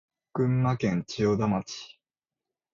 [0.33, 1.99] 群馬県千代田町